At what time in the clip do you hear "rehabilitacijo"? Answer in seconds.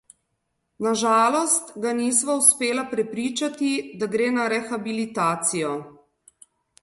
4.55-5.77